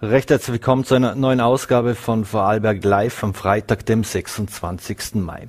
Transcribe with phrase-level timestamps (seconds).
[0.00, 5.16] Recht herzlich willkommen zu einer neuen Ausgabe von Vorarlberg Live am Freitag, dem 26.
[5.16, 5.48] Mai.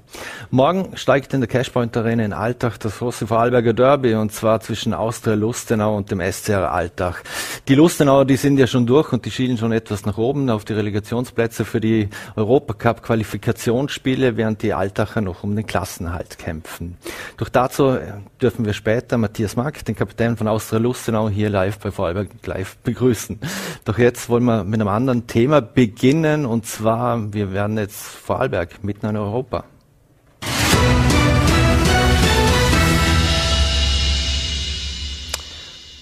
[0.49, 4.95] Morgen steigt in der Cashpoint Arena in Altach das große Vorarlberger Derby und zwar zwischen
[4.95, 7.19] Austria Lustenau und dem SCR Altach.
[7.67, 10.65] Die Lustenauer, die sind ja schon durch und die schielen schon etwas nach oben auf
[10.65, 16.97] die Relegationsplätze für die Europacup Qualifikationsspiele, während die Altacher noch um den Klassenhalt kämpfen.
[17.37, 17.99] Doch dazu
[18.41, 22.77] dürfen wir später Matthias Mack, den Kapitän von Austria Lustenau, hier live bei Vorarlberg Live
[22.77, 23.39] begrüßen.
[23.85, 28.83] Doch jetzt wollen wir mit einem anderen Thema beginnen und zwar, wir werden jetzt Vorarlberg
[28.83, 29.63] mitten in Europa.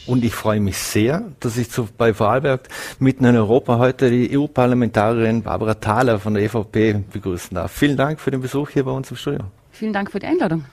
[0.08, 2.70] Und ich freue mich sehr, dass ich zu, bei Vorarlberg
[3.00, 7.74] mitten in Europa heute die EU-Parlamentarierin Barbara Thaler von der EVP begrüßen darf.
[7.74, 9.42] Vielen Dank für den Besuch hier bei uns im Studio.
[9.72, 10.64] Vielen Dank für die Einladung.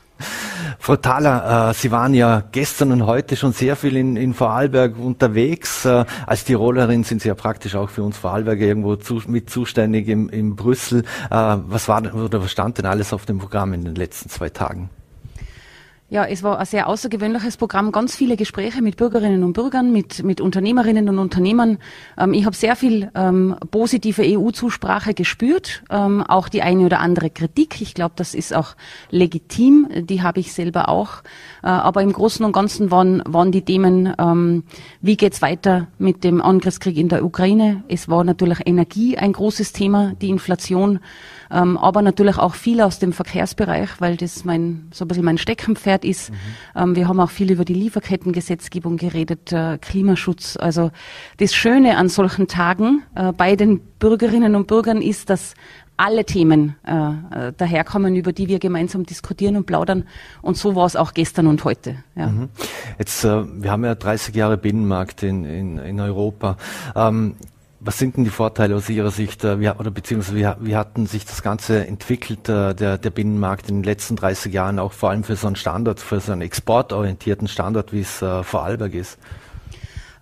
[0.78, 4.98] Frau Thaler, äh, Sie waren ja gestern und heute schon sehr viel in, in Vorarlberg
[4.98, 5.84] unterwegs.
[5.84, 10.08] Äh, als Tirolerin sind Sie ja praktisch auch für uns Vorarlberger irgendwo zu, mit zuständig
[10.08, 11.04] im, in Brüssel.
[11.30, 14.50] Äh, was war oder was stand denn alles auf dem Programm in den letzten zwei
[14.50, 14.90] Tagen?
[16.14, 20.22] Ja, es war ein sehr außergewöhnliches Programm, ganz viele Gespräche mit Bürgerinnen und Bürgern, mit,
[20.22, 21.78] mit Unternehmerinnen und Unternehmern.
[22.16, 27.30] Ähm, ich habe sehr viel ähm, positive EU-Zusprache gespürt, ähm, auch die eine oder andere
[27.30, 27.80] Kritik.
[27.80, 28.76] Ich glaube, das ist auch
[29.10, 31.24] legitim, die habe ich selber auch.
[31.64, 34.62] Äh, aber im Großen und Ganzen waren, waren die Themen, ähm,
[35.00, 37.82] wie geht's weiter mit dem Angriffskrieg in der Ukraine.
[37.88, 41.00] Es war natürlich Energie ein großes Thema, die Inflation
[41.54, 45.38] ähm, aber natürlich auch viel aus dem Verkehrsbereich, weil das mein so ein bisschen mein
[45.38, 46.30] Steckenpferd ist.
[46.30, 46.36] Mhm.
[46.74, 50.56] Ähm, wir haben auch viel über die Lieferkettengesetzgebung geredet, äh, Klimaschutz.
[50.56, 50.90] Also
[51.38, 55.54] das Schöne an solchen Tagen äh, bei den Bürgerinnen und Bürgern ist, dass
[55.96, 60.04] alle Themen äh, äh daherkommen, über die wir gemeinsam diskutieren und plaudern.
[60.42, 61.96] Und so war es auch gestern und heute.
[62.16, 62.26] Ja.
[62.26, 62.48] Mhm.
[62.98, 66.56] Jetzt, äh, wir haben ja 30 Jahre Binnenmarkt in, in, in Europa.
[66.96, 67.36] Ähm,
[67.84, 71.06] was sind denn die Vorteile aus Ihrer Sicht, äh, wie, oder beziehungsweise wie, wie hatten
[71.06, 75.10] sich das Ganze entwickelt, äh, der, der Binnenmarkt in den letzten 30 Jahren, auch vor
[75.10, 79.18] allem für so einen Standort, für so einen exportorientierten Standort, wie es äh, Vorarlberg ist?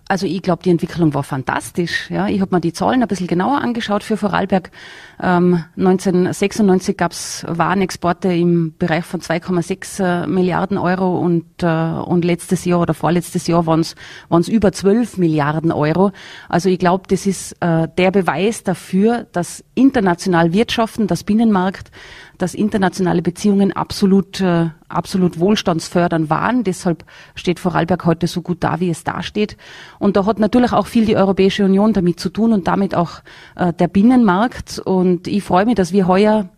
[0.09, 2.09] Also ich glaube, die Entwicklung war fantastisch.
[2.09, 4.69] Ja, ich habe mir die Zahlen ein bisschen genauer angeschaut für Vorarlberg.
[5.21, 12.25] Ähm, 1996 gab es Warenexporte im Bereich von 2,6 äh, Milliarden Euro und, äh, und
[12.25, 16.11] letztes Jahr oder vorletztes Jahr waren es über 12 Milliarden Euro.
[16.49, 21.91] Also ich glaube, das ist äh, der Beweis dafür, dass international Wirtschaften, das Binnenmarkt
[22.43, 26.65] dass internationale Beziehungen absolut, äh, absolut wohlstandsfördernd waren.
[26.65, 27.05] Deshalb
[27.35, 29.55] steht Vorarlberg heute so gut da, wie es dasteht.
[29.97, 33.21] Und da hat natürlich auch viel die Europäische Union damit zu tun und damit auch
[33.55, 34.77] äh, der Binnenmarkt.
[34.77, 36.49] Und ich freue mich, dass wir heuer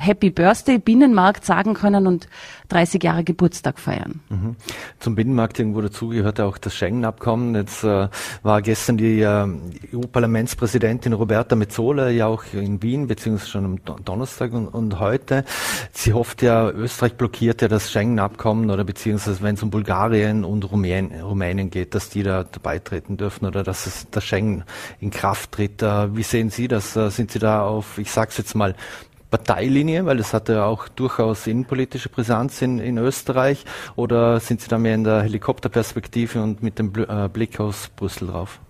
[0.00, 2.28] Happy Birthday Binnenmarkt sagen können und
[2.68, 4.20] 30 Jahre Geburtstag feiern.
[4.28, 4.56] Mhm.
[5.00, 7.54] Zum Binnenmarkt irgendwo dazu gehört auch das Schengen-Abkommen.
[7.54, 8.08] Jetzt äh,
[8.42, 9.46] war gestern die äh,
[9.92, 15.44] EU-Parlamentspräsidentin Roberta Metzola ja auch in Wien, beziehungsweise schon am Donnerstag und, und heute.
[15.92, 20.70] Sie hofft ja, Österreich blockiert ja das Schengen-Abkommen oder beziehungsweise wenn es um Bulgarien und
[20.70, 24.64] Rumän Rumänien geht, dass die da beitreten dürfen oder dass es das Schengen
[25.00, 25.82] in Kraft tritt.
[25.82, 26.94] Äh, wie sehen Sie das?
[26.96, 28.74] Äh, sind Sie da auf, ich sage es jetzt mal,
[29.30, 33.64] Parteilinie, weil es hatte auch durchaus innenpolitische Brisanz in, in Österreich,
[33.96, 38.28] oder sind Sie da mehr in der Helikopterperspektive und mit dem äh, Blick aus Brüssel
[38.28, 38.60] drauf?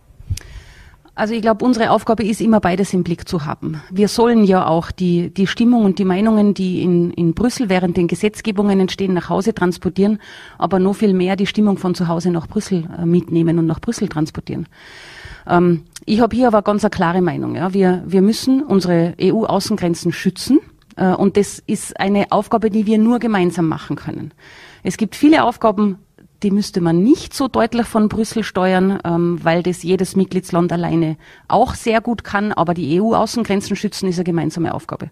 [1.19, 3.82] Also ich glaube, unsere Aufgabe ist immer beides im Blick zu haben.
[3.91, 7.96] Wir sollen ja auch die, die Stimmung und die Meinungen, die in, in Brüssel während
[7.96, 10.20] den Gesetzgebungen entstehen, nach Hause transportieren,
[10.58, 13.80] aber noch viel mehr die Stimmung von zu Hause nach Brüssel äh, mitnehmen und nach
[13.80, 14.69] Brüssel transportieren.
[15.48, 17.54] Ähm, ich habe hier aber ganz eine klare Meinung.
[17.54, 17.72] Ja.
[17.75, 20.60] Wir, wir müssen unsere EU-Außengrenzen schützen.
[20.97, 24.32] Äh, und das ist eine Aufgabe, die wir nur gemeinsam machen können.
[24.82, 25.98] Es gibt viele Aufgaben,
[26.42, 31.16] die müsste man nicht so deutlich von Brüssel steuern, ähm, weil das jedes Mitgliedsland alleine
[31.48, 32.53] auch sehr gut kann.
[32.53, 35.10] Aber die EU-Außengrenzen schützen ist eine gemeinsame Aufgabe.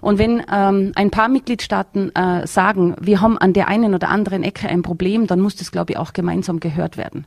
[0.00, 4.42] Und wenn ähm, ein paar Mitgliedstaaten äh, sagen, wir haben an der einen oder anderen
[4.42, 7.26] Ecke ein Problem, dann muss das, glaube ich, auch gemeinsam gehört werden.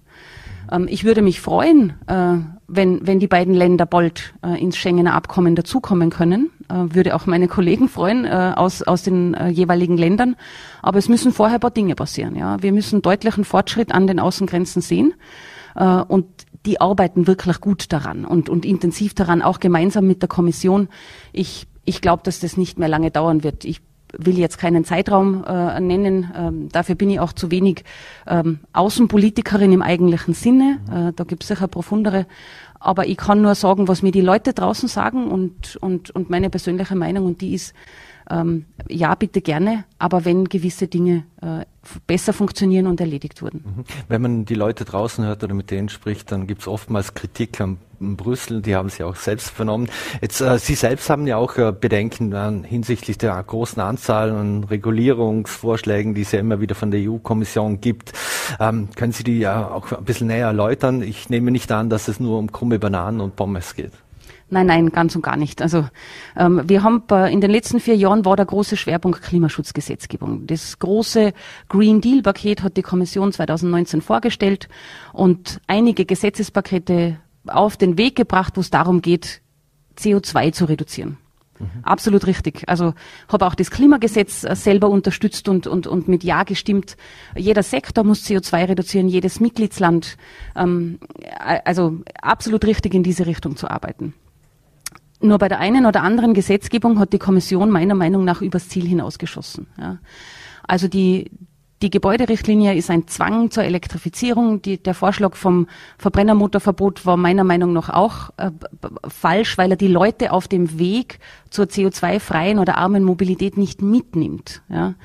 [0.72, 2.38] Ähm, ich würde mich freuen, äh,
[2.68, 6.52] wenn, wenn die beiden Länder bald äh, ins Schengener Abkommen dazukommen können.
[6.70, 10.36] Äh, würde auch meine Kollegen freuen äh, aus, aus den äh, jeweiligen Ländern.
[10.82, 12.36] Aber es müssen vorher ein paar Dinge passieren.
[12.36, 12.62] Ja?
[12.62, 15.14] Wir müssen deutlichen Fortschritt an den Außengrenzen sehen.
[15.76, 16.26] Äh, und
[16.66, 20.90] die arbeiten wirklich gut daran und, und intensiv daran, auch gemeinsam mit der Kommission.
[21.32, 23.64] Ich, ich glaube, dass das nicht mehr lange dauern wird.
[23.64, 23.82] Ich
[24.14, 26.32] will jetzt keinen Zeitraum äh, nennen.
[26.36, 27.84] Ähm, dafür bin ich auch zu wenig
[28.26, 30.80] ähm, Außenpolitikerin im eigentlichen Sinne.
[30.90, 32.26] Äh, da gibt es sicher profundere.
[32.80, 36.50] Aber ich kann nur sagen, was mir die Leute draußen sagen und, und, und meine
[36.50, 37.74] persönliche Meinung und die ist,
[38.30, 41.66] ähm, ja, bitte gerne, aber wenn gewisse Dinge äh,
[42.06, 43.64] besser funktionieren und erledigt wurden.
[43.66, 43.84] Mhm.
[44.08, 47.62] Wenn man die Leute draußen hört oder mit denen spricht, dann gibt es oftmals Kritik
[47.62, 49.90] an Brüssel, die haben Sie auch selbst vernommen.
[50.22, 54.66] Jetzt, äh, Sie selbst haben ja auch äh, Bedenken äh, hinsichtlich der großen Anzahl an
[54.66, 58.14] Regulierungsvorschlägen, die es ja immer wieder von der EU-Kommission gibt.
[58.60, 61.02] Ähm, können Sie die ja auch ein bisschen näher erläutern?
[61.02, 63.94] Ich nehme nicht an, dass es nur um krumme Bananen und Pommes geht.
[64.50, 65.62] Nein, nein, ganz und gar nicht.
[65.62, 65.90] Also
[66.38, 70.48] ähm, wir haben äh, in den letzten vier Jahren war der große Schwerpunkt Klimaschutzgesetzgebung.
[70.48, 71.34] Das große
[71.68, 74.70] Green Deal Paket hat die Kommission 2019 vorgestellt
[75.12, 79.42] und einige Gesetzespakete auf den Weg gebracht, wo es darum geht,
[79.98, 81.18] CO2 zu reduzieren.
[81.60, 81.84] Mhm.
[81.84, 82.64] Absolut richtig.
[82.68, 82.94] Also
[83.28, 86.96] habe auch das Klimagesetz äh, selber unterstützt und, und, und mit Ja gestimmt.
[87.36, 90.18] Jeder Sektor muss CO2 reduzieren, jedes Mitgliedsland.
[90.56, 91.00] Ähm,
[91.66, 94.14] also absolut richtig in diese Richtung zu arbeiten.
[95.20, 98.88] Nur bei der einen oder anderen Gesetzgebung hat die Kommission meiner Meinung nach übers Ziel
[98.88, 99.68] hinausgeschossen.
[99.80, 99.98] Ja.
[100.68, 101.32] Also die,
[101.82, 104.62] die Gebäuderichtlinie ist ein Zwang zur Elektrifizierung.
[104.62, 105.68] Die, der Vorschlag vom
[105.98, 108.52] Verbrennermotorverbot war meiner Meinung nach auch äh,
[109.08, 114.62] falsch, weil er die Leute auf dem Weg zur CO2-freien oder armen Mobilität nicht mitnimmt.
[114.70, 114.90] Ja.
[114.90, 114.96] Mhm.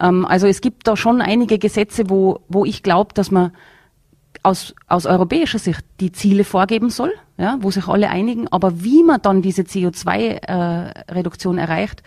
[0.00, 3.52] Ähm, also es gibt da schon einige Gesetze, wo, wo ich glaube, dass man
[4.42, 9.02] aus, aus europäischer Sicht die Ziele vorgeben soll, ja, wo sich alle einigen, aber wie
[9.02, 12.02] man dann diese CO2-Reduktion äh, erreicht,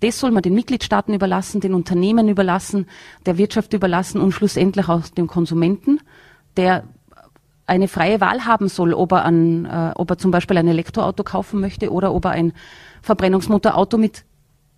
[0.00, 2.86] das soll man den Mitgliedstaaten überlassen, den Unternehmen überlassen,
[3.24, 6.00] der Wirtschaft überlassen und schlussendlich auch dem Konsumenten,
[6.56, 6.84] der
[7.66, 11.24] eine freie Wahl haben soll, ob er, an, äh, ob er zum Beispiel ein Elektroauto
[11.24, 12.52] kaufen möchte oder ob er ein
[13.02, 14.24] Verbrennungsmotorauto mit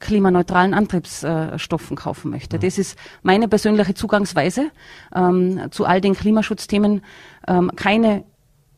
[0.01, 2.59] klimaneutralen Antriebsstoffen kaufen möchte.
[2.59, 4.71] Das ist meine persönliche Zugangsweise
[5.15, 7.03] ähm, zu all den Klimaschutzthemen.
[7.47, 8.25] Ähm, keine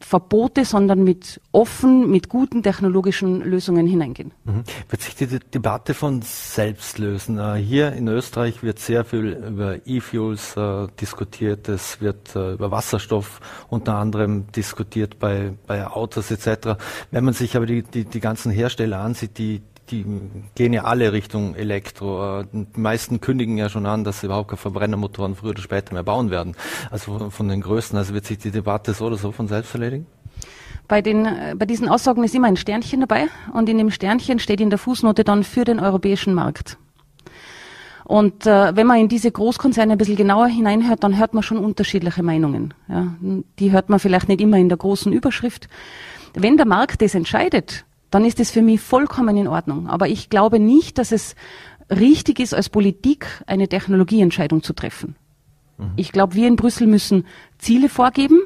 [0.03, 4.33] Verbote, sondern mit offen, mit guten technologischen Lösungen hineingehen.
[4.45, 4.65] Mhm.
[4.89, 7.39] Wird sich die Debatte von selbst lösen?
[7.39, 12.71] Äh, hier in Österreich wird sehr viel über E-Fuels äh, diskutiert, es wird äh, über
[12.71, 16.81] Wasserstoff unter anderem diskutiert bei, bei Autos etc.
[17.11, 19.61] Wenn man sich aber die, die, die ganzen Hersteller ansieht, die,
[19.91, 20.05] die
[20.55, 22.45] gehen ja alle Richtung Elektro.
[22.53, 26.03] Die meisten kündigen ja schon an, dass sie überhaupt keine Verbrennermotoren früher oder später mehr
[26.03, 26.55] bauen werden.
[26.91, 27.99] Also von den größten.
[27.99, 30.07] Also wird sich die Debatte so oder so von selbst erledigen?
[30.89, 34.61] Bei, den, bei diesen Aussagen ist immer ein Sternchen dabei und in dem Sternchen steht
[34.61, 36.79] in der Fußnote dann für den europäischen Markt.
[38.11, 41.59] Und äh, wenn man in diese Großkonzerne ein bisschen genauer hineinhört, dann hört man schon
[41.59, 42.75] unterschiedliche Meinungen.
[42.89, 43.15] Ja.
[43.61, 45.69] Die hört man vielleicht nicht immer in der großen Überschrift.
[46.35, 49.89] Wenn der Markt das entscheidet, dann ist es für mich vollkommen in Ordnung.
[49.89, 51.35] Aber ich glaube nicht, dass es
[51.91, 55.17] richtig ist, als Politik eine Technologieentscheidung zu treffen.
[55.79, 55.93] Mhm.
[55.97, 57.27] Ich glaube, wir in Brüssel müssen
[57.59, 58.41] Ziele vorgeben,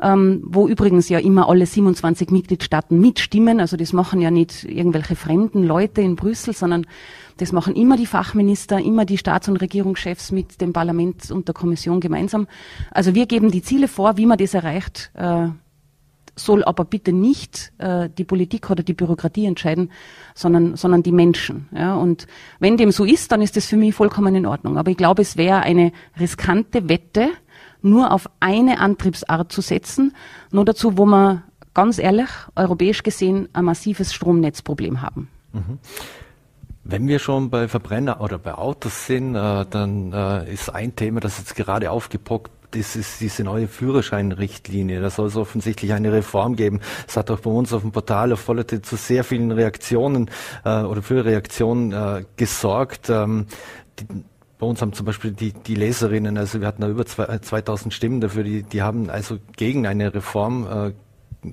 [0.00, 3.60] ähm, wo übrigens ja immer alle 27 Mitgliedstaaten mitstimmen.
[3.60, 6.86] Also das machen ja nicht irgendwelche fremden Leute in Brüssel, sondern
[7.38, 11.54] das machen immer die Fachminister, immer die Staats- und Regierungschefs mit dem Parlament und der
[11.54, 12.46] Kommission gemeinsam.
[12.90, 15.10] Also wir geben die Ziele vor, wie man das erreicht.
[15.14, 15.48] Äh,
[16.36, 19.90] soll aber bitte nicht äh, die Politik oder die Bürokratie entscheiden,
[20.34, 21.68] sondern, sondern die Menschen.
[21.74, 21.94] Ja?
[21.94, 22.26] Und
[22.60, 24.78] wenn dem so ist, dann ist das für mich vollkommen in Ordnung.
[24.78, 27.30] Aber ich glaube, es wäre eine riskante Wette,
[27.82, 30.14] nur auf eine Antriebsart zu setzen,
[30.50, 31.42] nur dazu, wo wir
[31.74, 35.28] ganz ehrlich, europäisch gesehen, ein massives Stromnetzproblem haben.
[35.52, 35.78] Mhm.
[36.88, 41.20] Wenn wir schon bei Verbrenner oder bei Autos sind, äh, dann äh, ist ein Thema,
[41.20, 45.00] das jetzt gerade aufgepoppt das ist diese neue Führerscheinrichtlinie.
[45.00, 46.80] Da soll es offensichtlich eine Reform geben.
[47.06, 50.30] Es hat auch bei uns auf dem Portal auf Vollerte zu sehr vielen Reaktionen
[50.64, 53.10] äh, oder für Reaktionen äh, gesorgt.
[53.10, 53.46] Ähm,
[53.98, 54.06] die,
[54.58, 57.92] bei uns haben zum Beispiel die, die Leserinnen, also wir hatten da über zwei, 2000
[57.92, 60.92] Stimmen dafür, die, die haben also gegen eine Reform äh,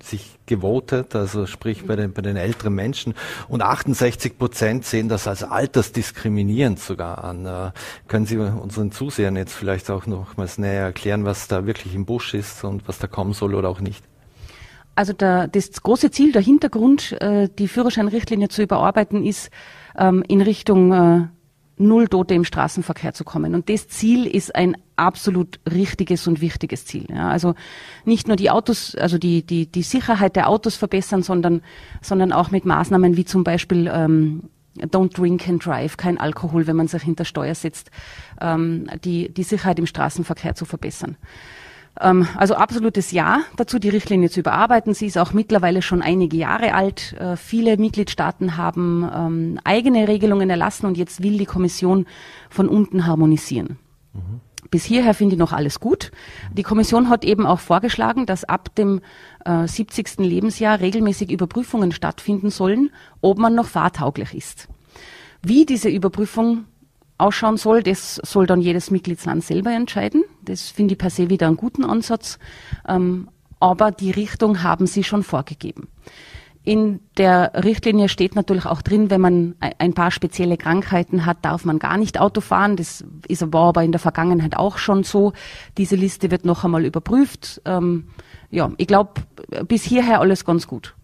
[0.02, 3.13] sich gewotet, also sprich bei den, bei den älteren Menschen.
[3.48, 7.46] Und 68 Prozent sehen das als altersdiskriminierend sogar an.
[7.46, 7.72] Äh,
[8.08, 12.34] können Sie unseren Zusehern jetzt vielleicht auch nochmals näher erklären, was da wirklich im Busch
[12.34, 14.04] ist und was da kommen soll oder auch nicht?
[14.96, 19.50] Also der, das große Ziel, der Hintergrund, äh, die Führerscheinrichtlinie zu überarbeiten, ist
[19.98, 21.28] ähm, in Richtung äh,
[21.77, 23.56] Null Tote im Straßenverkehr zu kommen.
[23.56, 27.06] Und das Ziel ist ein absolut richtiges und wichtiges Ziel.
[27.10, 27.56] Ja, also
[28.06, 31.62] nicht nur die Autos, also die, die, die Sicherheit der Autos verbessern, sondern,
[32.01, 36.75] sondern auch mit Maßnahmen wie zum Beispiel ähm, Don't drink and drive, kein Alkohol, wenn
[36.75, 37.92] man sich hinter Steuer setzt,
[38.42, 41.18] ähm, die, die Sicherheit im Straßenverkehr zu verbessern.
[42.00, 44.94] Ähm, also absolutes Ja dazu, die Richtlinie zu überarbeiten.
[44.94, 47.14] Sie ist auch mittlerweile schon einige Jahre alt.
[47.20, 52.06] Äh, viele Mitgliedstaaten haben ähm, eigene Regelungen erlassen und jetzt will die Kommission
[52.50, 53.78] von unten harmonisieren.
[54.14, 54.42] Mhm.
[54.72, 56.12] Bis hierher finde ich noch alles gut.
[56.52, 59.02] Die Kommission hat eben auch vorgeschlagen, dass ab dem
[59.46, 60.18] äh, 70.
[60.18, 62.90] Lebensjahr regelmäßig Überprüfungen stattfinden sollen,
[63.22, 64.68] ob man noch fahrtauglich ist.
[65.44, 66.66] Wie diese Überprüfung
[67.17, 70.24] ausschauen soll, das soll dann jedes Mitgliedsland selber entscheiden.
[70.43, 72.39] Das finde ich per se wieder einen guten Ansatz.
[72.88, 73.29] Ähm,
[73.60, 75.88] aber die Richtung haben sie schon vorgegeben.
[76.65, 81.65] In der Richtlinie steht natürlich auch drin, wenn man ein paar spezielle Krankheiten hat, darf
[81.65, 82.77] man gar nicht Auto fahren.
[82.77, 85.34] Das ist, war aber in der Vergangenheit auch schon so.
[85.77, 87.62] Diese Liste wird noch einmal überprüft.
[87.65, 88.08] Ähm,
[88.50, 89.13] ja, ich glaube,
[89.67, 90.96] bis hierher alles ganz gut.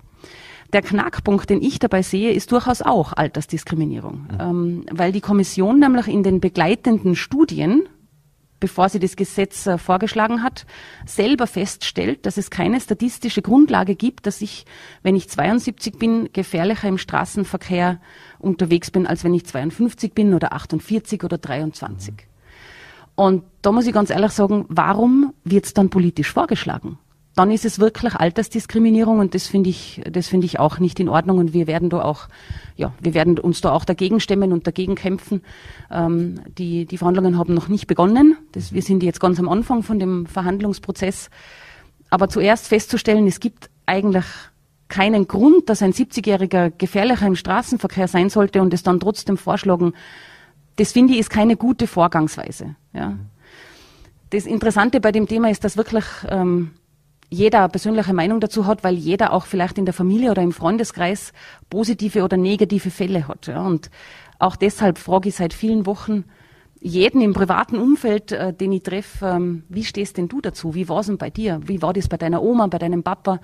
[0.74, 4.38] Der Knackpunkt, den ich dabei sehe, ist durchaus auch Altersdiskriminierung, mhm.
[4.40, 7.88] ähm, weil die Kommission nämlich in den begleitenden Studien
[8.60, 10.66] bevor sie das Gesetz äh, vorgeschlagen hat,
[11.06, 14.66] selber feststellt, dass es keine statistische Grundlage gibt, dass ich,
[15.02, 18.00] wenn ich 72 bin, gefährlicher im Straßenverkehr
[18.38, 22.14] unterwegs bin, als wenn ich 52 bin oder 48 oder 23.
[23.16, 26.98] Und da muss ich ganz ehrlich sagen, warum wird es dann politisch vorgeschlagen?
[27.36, 31.10] Dann ist es wirklich Altersdiskriminierung und das finde ich, das finde ich auch nicht in
[31.10, 32.28] Ordnung und wir werden da auch,
[32.76, 35.42] ja, wir werden uns da auch dagegen stemmen und dagegen kämpfen.
[35.92, 38.36] Ähm, die, die Verhandlungen haben noch nicht begonnen.
[38.52, 41.30] Das, wir sind jetzt ganz am Anfang von dem Verhandlungsprozess.
[42.10, 44.26] Aber zuerst festzustellen, es gibt eigentlich
[44.90, 49.94] keinen Grund, dass ein 70-Jähriger gefährlicher im Straßenverkehr sein sollte und es dann trotzdem vorschlagen,
[50.76, 52.76] das finde ich ist keine gute Vorgangsweise.
[52.94, 53.18] Ja.
[54.32, 56.72] Das Interessante bei dem Thema ist, dass wirklich ähm,
[57.30, 61.32] jeder persönliche Meinung dazu hat, weil jeder auch vielleicht in der Familie oder im Freundeskreis
[61.70, 63.48] positive oder negative Fälle hat.
[63.48, 63.62] Ja.
[63.62, 63.92] Und
[64.40, 66.26] auch deshalb frage ich seit vielen Wochen
[66.82, 70.76] jeden im privaten Umfeld, äh, den ich treffe, ähm, wie stehst denn du dazu?
[70.76, 71.60] Wie war es denn bei dir?
[71.66, 73.42] Wie war das bei deiner Oma, bei deinem Papa?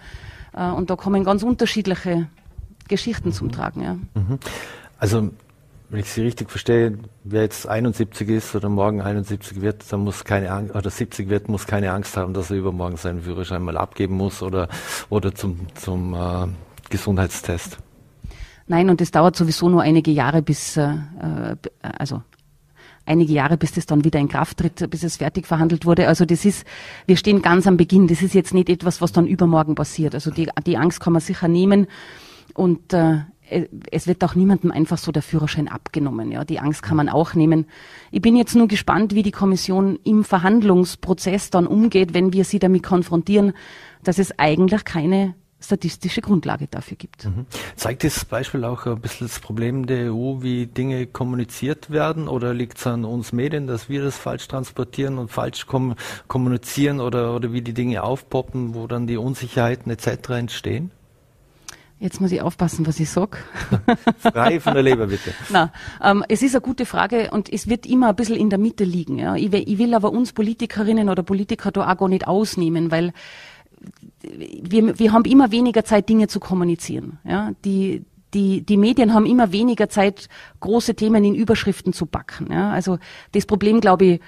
[0.56, 2.27] Äh, und da kommen ganz unterschiedliche
[2.88, 3.82] Geschichten zum Tragen.
[3.82, 3.94] Ja.
[3.94, 4.39] Mhm.
[4.98, 5.32] Also
[5.89, 10.24] wenn ich Sie richtig verstehe, wer jetzt 71 ist oder morgen 71 wird, dann muss
[10.24, 13.77] keine Angst, oder 70 wird, muss keine Angst haben, dass er übermorgen seinen Führerschein mal
[13.77, 14.68] abgeben muss oder,
[15.10, 16.48] oder zum, zum äh,
[16.89, 17.77] Gesundheitstest.
[18.68, 22.24] Nein, und es dauert sowieso nur einige Jahre bis, äh, äh, also
[23.06, 26.08] einige Jahre, bis das dann wieder in Kraft tritt, bis es fertig verhandelt wurde.
[26.08, 26.65] Also das ist,
[27.06, 28.08] wir stehen ganz am Beginn.
[28.08, 30.15] Das ist jetzt nicht etwas, was dann übermorgen passiert.
[30.15, 31.86] Also die, die Angst kann man sicher nehmen.
[32.56, 33.20] Und äh,
[33.92, 36.32] es wird auch niemandem einfach so der Führerschein abgenommen.
[36.32, 37.68] Ja, die Angst kann man auch nehmen.
[38.12, 42.60] Ich bin jetzt nur gespannt, wie die Kommission im Verhandlungsprozess dann umgeht, wenn wir sie
[42.60, 43.54] damit konfrontieren,
[44.04, 45.36] dass es eigentlich keine
[45.66, 47.25] statistische Grundlage dafür gibt.
[47.25, 47.46] Mhm.
[47.75, 52.28] Zeigt dieses Beispiel auch ein bisschen das Problem der EU, wie Dinge kommuniziert werden?
[52.28, 55.96] Oder liegt es an uns Medien, dass wir das falsch transportieren und falsch kom
[56.28, 60.30] kommunizieren oder, oder wie die Dinge aufpoppen, wo dann die Unsicherheiten etc.
[60.30, 60.92] entstehen?
[61.98, 63.38] Jetzt muss ich aufpassen, was ich sag.
[64.20, 65.34] Frei von der Leber, bitte.
[65.50, 65.72] Na,
[66.04, 68.84] ähm, es ist eine gute Frage und es wird immer ein bisschen in der Mitte
[68.84, 69.18] liegen.
[69.18, 69.36] Ja.
[69.36, 73.14] Ich, ich will aber uns Politikerinnen oder Politiker da auch gar nicht ausnehmen, weil
[74.22, 77.20] wir, wir haben immer weniger Zeit, Dinge zu kommunizieren.
[77.24, 77.52] Ja.
[77.64, 80.28] Die, die, die Medien haben immer weniger Zeit,
[80.60, 82.52] große Themen in Überschriften zu backen.
[82.52, 82.72] Ja.
[82.72, 82.98] Also
[83.32, 84.22] das Problem, glaube ich,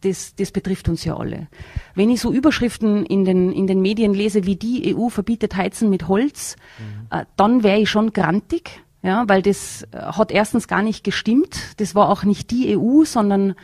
[0.00, 1.48] das, das betrifft uns ja alle.
[1.94, 5.90] Wenn ich so Überschriften in den, in den Medien lese, wie die EU verbietet Heizen
[5.90, 7.06] mit Holz, mhm.
[7.10, 11.58] äh, dann wäre ich schon grantig, ja, weil das äh, hat erstens gar nicht gestimmt.
[11.78, 13.54] Das war auch nicht die EU, sondern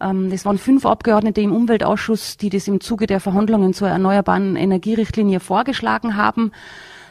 [0.00, 4.56] ähm, das waren fünf Abgeordnete im Umweltausschuss, die das im Zuge der Verhandlungen zur erneuerbaren
[4.56, 6.52] Energierichtlinie vorgeschlagen haben.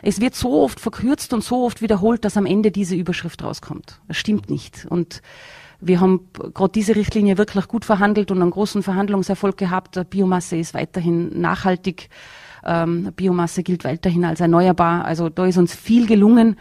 [0.02, 4.02] Es wird so oft verkürzt und so oft wiederholt, dass am Ende diese Überschrift rauskommt.
[4.08, 4.86] Das stimmt nicht.
[4.90, 5.22] Und
[5.86, 10.00] wir haben gerade diese Richtlinie wirklich gut verhandelt und einen großen Verhandlungserfolg gehabt.
[10.10, 12.10] Biomasse ist weiterhin nachhaltig.
[12.66, 15.06] Ähm, Biomasse gilt weiterhin als erneuerbar.
[15.06, 16.58] Also da ist uns viel gelungen.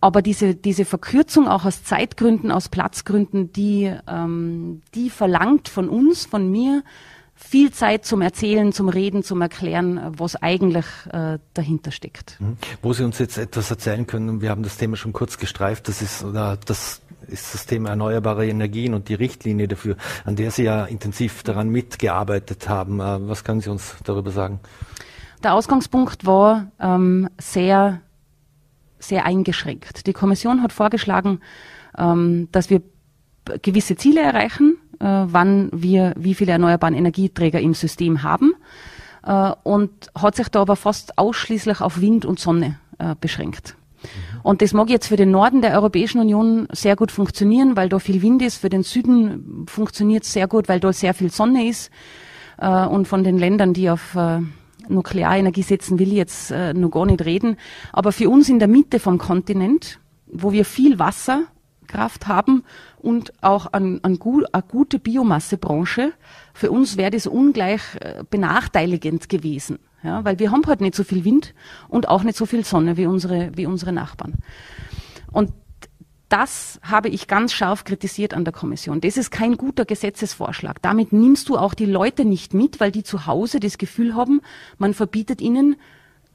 [0.00, 6.26] Aber diese, diese Verkürzung auch aus Zeitgründen, aus Platzgründen, die, ähm, die verlangt von uns,
[6.26, 6.84] von mir,
[7.34, 12.40] viel Zeit zum Erzählen, zum Reden, zum Erklären, was eigentlich äh, dahinter steckt.
[12.40, 12.56] Mhm.
[12.82, 16.00] Wo Sie uns jetzt etwas erzählen können, wir haben das Thema schon kurz gestreift, das
[16.00, 20.64] ist oder das ist das Thema erneuerbare Energien und die Richtlinie dafür, an der Sie
[20.64, 23.00] ja intensiv daran mitgearbeitet haben.
[23.00, 24.60] Äh, was können Sie uns darüber sagen?
[25.42, 28.00] Der Ausgangspunkt war ähm, sehr,
[28.98, 30.06] sehr eingeschränkt.
[30.06, 31.40] Die Kommission hat vorgeschlagen,
[31.96, 32.82] ähm, dass wir
[33.62, 38.54] gewisse Ziele erreichen, äh, wann wir wie viele erneuerbaren Energieträger im System haben
[39.24, 43.76] äh, und hat sich da aber fast ausschließlich auf Wind und Sonne äh, beschränkt.
[44.42, 47.98] Und das mag jetzt für den Norden der Europäischen Union sehr gut funktionieren, weil da
[47.98, 48.56] viel Wind ist.
[48.56, 51.90] Für den Süden funktioniert es sehr gut, weil da sehr viel Sonne ist.
[52.58, 54.40] Äh, und von den Ländern, die auf äh,
[54.88, 57.56] Nuklearenergie setzen, will ich jetzt äh, noch gar nicht reden.
[57.92, 62.64] Aber für uns in der Mitte vom Kontinent, wo wir viel Wasserkraft haben
[62.98, 66.12] und auch an, an gut, eine gute Biomassebranche,
[66.54, 67.82] für uns wäre das ungleich
[68.30, 69.78] benachteiligend gewesen.
[70.02, 71.54] Ja, weil wir haben halt nicht so viel Wind
[71.88, 74.34] und auch nicht so viel Sonne wie unsere, wie unsere Nachbarn.
[75.32, 75.52] Und
[76.28, 79.00] das habe ich ganz scharf kritisiert an der Kommission.
[79.00, 80.82] Das ist kein guter Gesetzesvorschlag.
[80.82, 84.40] Damit nimmst du auch die Leute nicht mit, weil die zu Hause das Gefühl haben,
[84.78, 85.76] man verbietet ihnen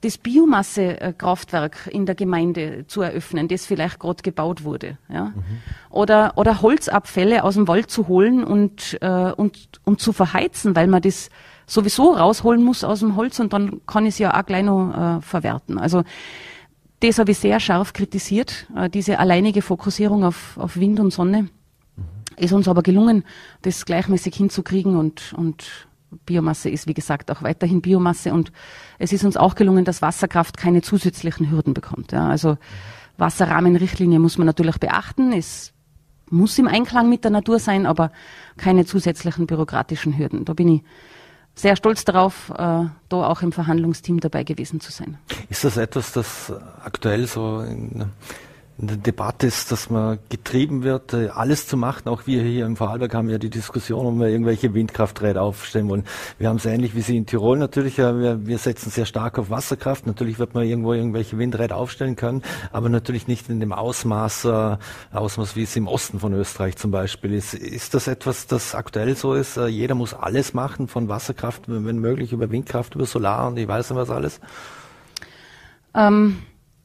[0.00, 5.26] das Biomassekraftwerk in der Gemeinde zu eröffnen, das vielleicht gerade gebaut wurde, ja?
[5.26, 5.42] Mhm.
[5.90, 10.88] Oder, oder Holzabfälle aus dem Wald zu holen und, äh, und, und zu verheizen, weil
[10.88, 11.30] man das
[11.66, 15.18] sowieso rausholen muss aus dem Holz und dann kann ich es ja auch gleich noch
[15.18, 15.78] äh, verwerten.
[15.78, 16.04] Also
[17.00, 21.42] das habe ich sehr scharf kritisiert, äh, diese alleinige Fokussierung auf, auf Wind und Sonne.
[21.42, 21.48] Mhm.
[22.36, 23.24] Ist uns aber gelungen,
[23.62, 25.88] das gleichmäßig hinzukriegen und, und
[26.26, 28.52] Biomasse ist, wie gesagt, auch weiterhin Biomasse und
[28.98, 32.12] es ist uns auch gelungen, dass Wasserkraft keine zusätzlichen Hürden bekommt.
[32.12, 32.28] Ja.
[32.28, 32.58] Also
[33.18, 35.32] Wasserrahmenrichtlinie muss man natürlich beachten.
[35.32, 35.72] Es
[36.30, 38.10] muss im Einklang mit der Natur sein, aber
[38.56, 40.44] keine zusätzlichen bürokratischen Hürden.
[40.44, 40.82] Da bin ich
[41.54, 45.18] sehr stolz darauf, äh, da auch im Verhandlungsteam dabei gewesen zu sein.
[45.48, 46.52] Ist das etwas, das
[46.84, 48.10] aktuell so in
[48.78, 52.08] in Debatte ist, dass man getrieben wird, äh, alles zu machen.
[52.08, 56.04] Auch wir hier im Vorarlberg haben ja die Diskussion, ob wir irgendwelche Windkrafträder aufstellen wollen.
[56.38, 57.98] Wir haben es ähnlich wie Sie in Tirol natürlich.
[57.98, 60.06] Wir, wir setzen sehr stark auf Wasserkraft.
[60.06, 64.76] Natürlich wird man irgendwo irgendwelche Windräder aufstellen können, aber natürlich nicht in dem Ausmaß, äh,
[65.12, 67.54] Ausmaß wie es im Osten von Österreich zum Beispiel ist.
[67.54, 69.58] Ist das etwas, das aktuell so ist?
[69.58, 73.68] Äh, jeder muss alles machen, von Wasserkraft, wenn möglich, über Windkraft, über Solar und ich
[73.68, 74.40] weiß nicht was alles?
[75.94, 76.38] Ähm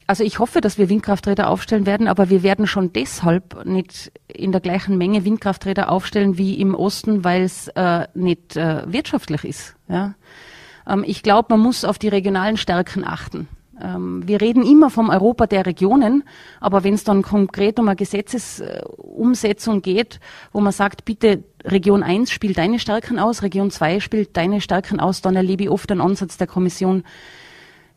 [0.08, 4.52] also ich hoffe, dass wir Windkrafträder aufstellen werden, aber wir werden schon deshalb nicht in
[4.52, 9.76] der gleichen Menge Windkrafträder aufstellen wie im Osten, weil es äh, nicht äh, wirtschaftlich ist.
[9.86, 10.14] Ja?
[10.88, 13.48] Ähm, ich glaube, man muss auf die regionalen Stärken achten.
[13.82, 16.24] Ähm, wir reden immer vom Europa der Regionen,
[16.58, 20.20] aber wenn es dann konkret um eine Gesetzesumsetzung geht,
[20.52, 25.00] wo man sagt, bitte Region 1 spielt deine Stärken aus, Region 2 spielt deine Stärken
[25.00, 27.04] aus, dann erlebe ich oft einen Ansatz der Kommission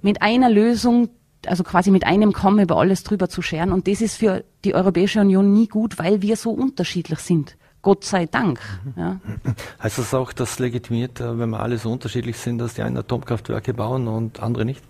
[0.02, 1.10] mit einer Lösung,
[1.48, 3.72] also quasi mit einem Kommen über alles drüber zu scheren.
[3.72, 7.58] Und das ist für die Europäische Union nie gut, weil wir so unterschiedlich sind.
[7.82, 8.60] Gott sei Dank.
[8.84, 8.94] Mhm.
[8.96, 9.20] Ja.
[9.84, 12.98] Heißt das auch, dass legitimiert, äh, wenn wir alle so unterschiedlich sind, dass die einen
[12.98, 14.84] Atomkraftwerke bauen und andere nicht?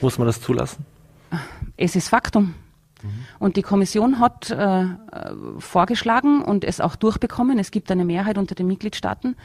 [0.00, 0.86] Muss man das zulassen?
[1.76, 2.54] Es ist Faktum.
[3.02, 3.08] Mhm.
[3.38, 4.86] Und die Kommission hat äh,
[5.58, 9.36] vorgeschlagen und es auch durchbekommen, es gibt eine Mehrheit unter den Mitgliedstaaten,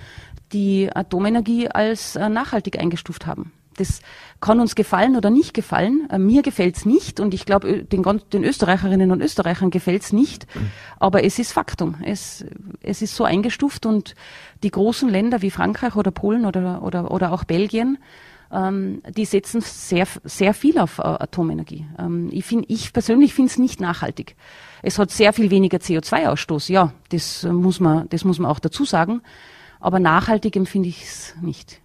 [0.51, 3.51] die Atomenergie als äh, nachhaltig eingestuft haben.
[3.77, 4.01] Das
[4.41, 6.07] kann uns gefallen oder nicht gefallen.
[6.09, 10.47] Äh, mir gefällt's nicht und ich glaube, den, den, Österreicherinnen und Österreichern gefällt's nicht.
[10.99, 11.95] Aber es ist Faktum.
[12.03, 12.45] Es,
[12.81, 14.15] es ist so eingestuft und
[14.63, 17.97] die großen Länder wie Frankreich oder Polen oder, oder, oder auch Belgien,
[18.53, 21.87] ähm, die setzen sehr, sehr viel auf äh, Atomenergie.
[21.97, 24.35] Ähm, ich, find, ich persönlich finde es nicht nachhaltig.
[24.81, 26.71] Es hat sehr viel weniger CO2-Ausstoß.
[26.71, 29.21] Ja, das muss man, das muss man auch dazu sagen.
[29.79, 31.81] Aber nachhaltig empfinde ich es nicht.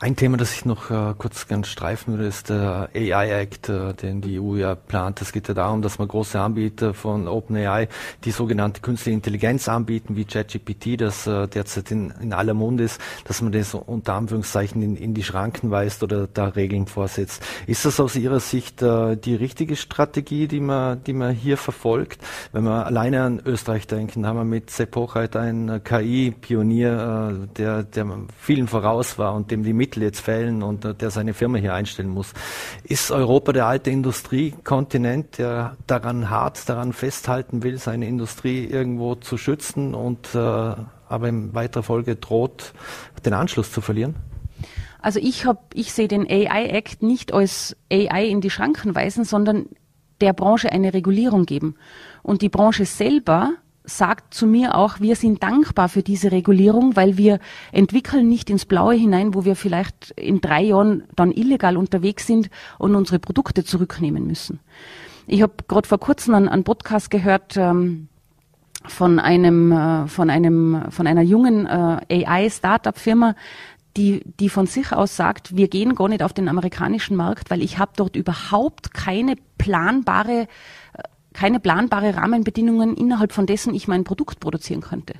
[0.00, 3.92] Ein Thema, das ich noch äh, kurz ganz streifen würde, ist der AI Act, äh,
[3.92, 5.20] den die EU ja plant.
[5.20, 7.88] Es geht ja darum, dass man große Anbieter von OpenAI
[8.24, 13.02] die sogenannte künstliche Intelligenz anbieten, wie ChatGPT, das äh, derzeit in, in aller Munde ist,
[13.24, 17.42] dass man das unter Anführungszeichen in, in die Schranken weist oder da Regeln vorsetzt.
[17.66, 22.22] Ist das aus Ihrer Sicht äh, die richtige Strategie, die man, die man hier verfolgt?
[22.52, 27.82] Wenn wir alleine an Österreich denken, haben wir mit Sepp Hochheit einen KI-Pionier, äh, der,
[27.82, 28.06] der
[28.38, 31.74] vielen voraus raus war und dem die Mittel jetzt fehlen und der seine Firma hier
[31.74, 32.32] einstellen muss.
[32.84, 39.36] Ist Europa der alte Industriekontinent, der daran hart daran festhalten will, seine Industrie irgendwo zu
[39.36, 42.72] schützen und äh, aber in weiterer Folge droht,
[43.24, 44.14] den Anschluss zu verlieren?
[45.00, 49.24] Also ich habe, ich sehe den AI Act nicht als AI in die Schranken weisen,
[49.24, 49.66] sondern
[50.20, 51.74] der Branche eine Regulierung geben.
[52.22, 53.54] Und die Branche selber
[53.96, 57.38] sagt zu mir auch, wir sind dankbar für diese Regulierung, weil wir
[57.72, 62.50] entwickeln nicht ins Blaue hinein, wo wir vielleicht in drei Jahren dann illegal unterwegs sind
[62.78, 64.60] und unsere Produkte zurücknehmen müssen.
[65.26, 68.08] Ich habe gerade vor kurzem einen, einen Podcast gehört ähm,
[68.86, 73.36] von einem äh, von einem von einer jungen äh, AI-Startup-Firma,
[73.96, 77.62] die, die von sich aus sagt, wir gehen gar nicht auf den amerikanischen Markt, weil
[77.62, 80.48] ich habe dort überhaupt keine planbare
[81.32, 85.14] keine planbare Rahmenbedingungen, innerhalb von dessen ich mein Produkt produzieren könnte.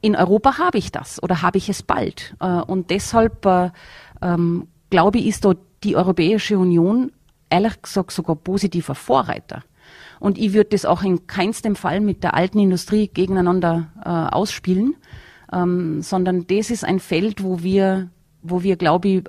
[0.00, 2.36] In Europa habe ich das oder habe ich es bald.
[2.40, 3.70] Äh, und deshalb äh,
[4.22, 7.12] ähm, glaube ich, ist dort die Europäische Union
[7.50, 9.62] ehrlich gesagt sogar positiver Vorreiter.
[10.20, 14.96] Und ich würde das auch in keinstem Fall mit der alten Industrie gegeneinander äh, ausspielen,
[15.52, 18.10] ähm, sondern das ist ein Feld, wo wir,
[18.42, 19.22] wo wir, glaube ich,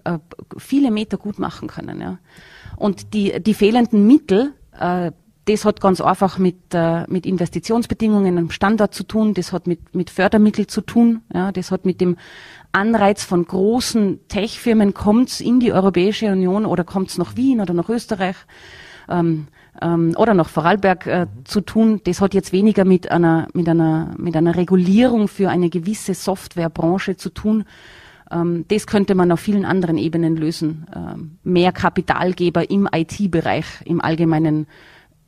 [0.57, 2.19] viele Meter gut machen können.
[2.75, 4.53] Und die, die fehlenden Mittel,
[5.49, 9.95] das hat ganz einfach mit, äh, mit Investitionsbedingungen am Standort zu tun, das hat mit,
[9.95, 12.17] mit Fördermitteln zu tun, ja, das hat mit dem
[12.71, 17.89] Anreiz von großen Tech-Firmen, kommt's in die Europäische Union oder kommt's nach Wien oder nach
[17.89, 18.35] Österreich.
[19.09, 19.47] Ähm,
[19.81, 21.45] ähm, oder nach Vorarlberg äh, mhm.
[21.45, 22.01] zu tun.
[22.03, 27.15] Das hat jetzt weniger mit einer, mit einer, mit einer Regulierung für eine gewisse Softwarebranche
[27.15, 27.65] zu tun.
[28.29, 30.85] Ähm, das könnte man auf vielen anderen Ebenen lösen.
[30.95, 34.67] Ähm, mehr Kapitalgeber im IT-Bereich im Allgemeinen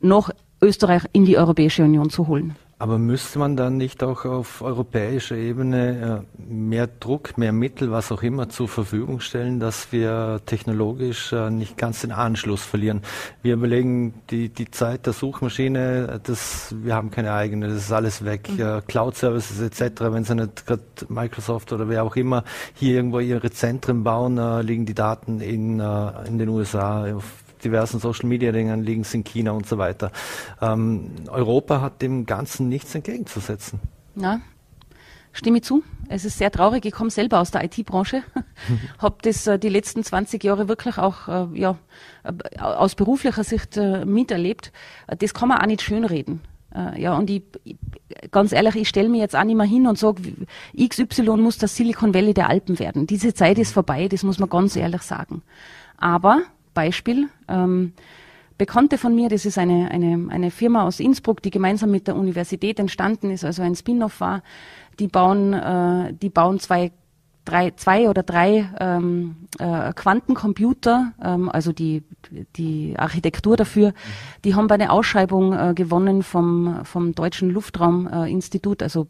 [0.02, 2.56] noch Österreich in die Europäische Union zu holen.
[2.82, 8.10] Aber müsste man dann nicht auch auf europäischer Ebene äh, mehr Druck, mehr Mittel, was
[8.10, 13.02] auch immer zur Verfügung stellen, dass wir technologisch äh, nicht ganz den Anschluss verlieren?
[13.40, 18.24] Wir überlegen die, die Zeit der Suchmaschine, das, wir haben keine eigene, das ist alles
[18.24, 18.48] weg.
[18.50, 18.84] Mhm.
[18.88, 22.42] Cloud-Services etc., wenn sie nicht gerade Microsoft oder wer auch immer
[22.74, 28.00] hier irgendwo ihre Zentren bauen, äh, liegen die Daten in, in den USA, auf diversen
[28.00, 30.12] Social Media Dingen liegen es in China und so weiter.
[30.60, 33.80] Ähm, Europa hat dem Ganzen nichts entgegenzusetzen.
[34.14, 34.40] Ja,
[35.32, 35.82] stimme zu.
[36.08, 36.84] Es ist sehr traurig.
[36.84, 38.22] Ich komme selber aus der IT-Branche,
[38.98, 41.78] habe das äh, die letzten 20 Jahre wirklich auch äh, ja,
[42.24, 44.72] äh, aus beruflicher Sicht äh, miterlebt.
[45.18, 46.40] Das kann man auch nicht schönreden.
[46.74, 47.42] Äh, ja, und ich,
[48.30, 50.22] ganz ehrlich, ich stelle mir jetzt auch nicht mehr hin und sage,
[50.78, 53.06] XY muss das Silicon Valley der Alpen werden.
[53.06, 55.42] Diese Zeit ist vorbei, das muss man ganz ehrlich sagen.
[55.96, 56.42] Aber
[56.74, 57.28] Beispiel.
[57.48, 57.92] Ähm,
[58.58, 62.16] Bekannte von mir, das ist eine, eine, eine Firma aus Innsbruck, die gemeinsam mit der
[62.16, 64.42] Universität entstanden ist, also ein Spin-off war,
[64.98, 66.92] die bauen, äh, die bauen zwei,
[67.44, 72.04] drei, zwei oder drei ähm, äh, Quantencomputer, ähm, also die,
[72.56, 73.94] die Architektur dafür,
[74.44, 79.08] die haben bei einer Ausschreibung äh, gewonnen vom, vom Deutschen Luftrauminstitut, also,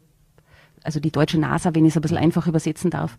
[0.83, 3.17] also die deutsche NASA, wenn ich es ein bisschen einfach übersetzen darf.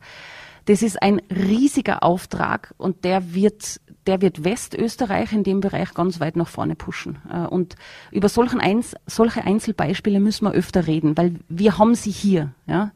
[0.67, 6.21] Das ist ein riesiger Auftrag und der wird, der wird Westösterreich in dem Bereich ganz
[6.21, 7.19] weit nach vorne pushen.
[7.31, 7.77] Äh, und
[8.11, 12.87] über solchen Einz solche Einzelbeispiele müssen wir öfter reden, weil wir haben sie hier, ja.
[12.87, 12.91] Mhm.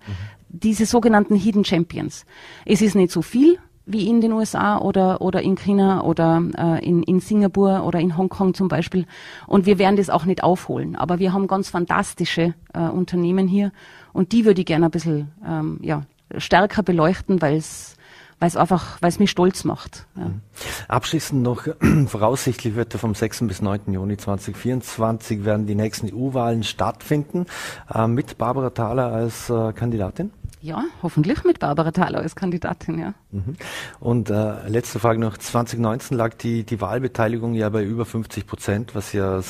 [0.50, 2.24] Diese sogenannten Hidden Champions.
[2.64, 6.86] Es ist nicht so viel, wie in den USA oder, oder in China oder äh,
[6.86, 9.06] in, in Singapur oder in Hongkong zum Beispiel.
[9.46, 10.94] Und wir werden das auch nicht aufholen.
[10.94, 13.72] Aber wir haben ganz fantastische äh, Unternehmen hier
[14.12, 16.02] und die würde ich gerne ein bisschen ähm, ja,
[16.36, 17.96] stärker beleuchten, weil es
[18.40, 20.06] weil es einfach, weil es mich stolz macht.
[20.16, 20.26] Ja.
[20.26, 20.40] Mhm.
[20.86, 21.66] Abschließend noch,
[22.06, 23.48] voraussichtlich wird vom 6.
[23.48, 23.92] bis 9.
[23.92, 27.46] Juni 2024 werden die nächsten EU-Wahlen stattfinden,
[27.92, 30.30] äh, mit Barbara Thaler als äh, Kandidatin.
[30.60, 33.14] Ja, hoffentlich mit Barbara Thaler als Kandidatin, ja.
[33.30, 33.56] Mhm.
[34.00, 38.94] Und äh, letzte Frage noch, 2019 lag die, die Wahlbeteiligung ja bei über 50 Prozent,
[38.94, 39.40] was ja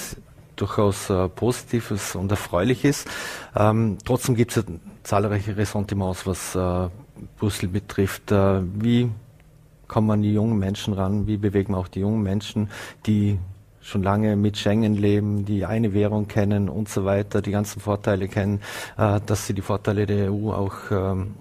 [0.57, 3.09] durchaus äh, Positives und erfreulich ist.
[3.57, 6.89] Ähm, trotzdem gibt es ja zahlreiche Ressentiments, was äh,
[7.39, 8.31] Brüssel betrifft.
[8.31, 9.11] Äh, wie
[9.87, 11.27] kommt man die jungen Menschen ran?
[11.27, 12.71] Wie bewegen wir auch die jungen Menschen,
[13.07, 13.39] die
[13.81, 18.29] schon lange mit Schengen leben, die eine Währung kennen und so weiter, die ganzen Vorteile
[18.29, 18.61] kennen,
[18.97, 21.37] äh, dass sie die Vorteile der EU auch ähm,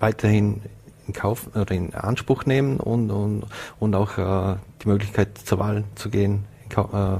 [0.00, 0.62] weiterhin
[1.06, 3.44] in Kauf oder in Anspruch nehmen und, und,
[3.78, 7.16] und auch äh, die Möglichkeit zur Wahl zu gehen äh,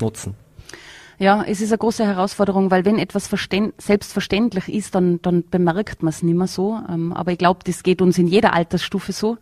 [0.00, 0.41] nutzen.
[1.22, 3.30] Ja, es ist eine große Herausforderung, weil wenn etwas
[3.78, 6.80] selbstverständlich ist, dann, dann bemerkt man es nicht mehr so.
[6.88, 9.38] Ähm, aber ich glaube, das geht uns in jeder Altersstufe so.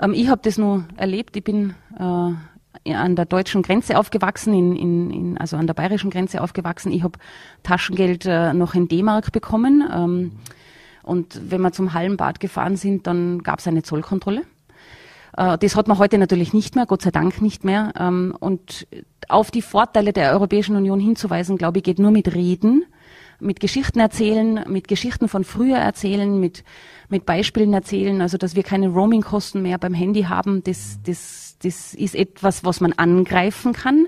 [0.00, 1.36] Ähm, ich habe das nur erlebt.
[1.36, 6.08] Ich bin äh, an der deutschen Grenze aufgewachsen, in, in, in, also an der bayerischen
[6.08, 6.90] Grenze aufgewachsen.
[6.92, 7.18] Ich habe
[7.62, 9.84] Taschengeld äh, noch in D-Mark bekommen.
[9.94, 10.32] Ähm,
[11.02, 14.44] und wenn wir zum Hallenbad gefahren sind, dann gab es eine Zollkontrolle.
[15.36, 17.92] Äh, das hat man heute natürlich nicht mehr, Gott sei Dank nicht mehr.
[17.98, 18.86] Ähm, und
[19.28, 22.84] auf die Vorteile der Europäischen Union hinzuweisen, glaube ich, geht nur mit Reden,
[23.40, 26.64] mit Geschichten erzählen, mit Geschichten von früher erzählen, mit,
[27.08, 31.94] mit Beispielen erzählen, also dass wir keine Roaming-Kosten mehr beim Handy haben, das, das, das
[31.94, 34.06] ist etwas, was man angreifen kann.